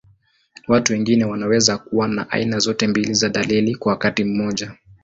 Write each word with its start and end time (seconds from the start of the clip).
Watu 0.67 0.93
wengine 0.93 1.25
wanaweza 1.25 1.77
kuwa 1.77 2.07
na 2.07 2.29
aina 2.31 2.59
zote 2.59 2.87
mbili 2.87 3.13
za 3.13 3.29
dalili 3.29 3.75
kwa 3.75 3.91
wakati 3.91 4.23
mmoja. 4.23 4.77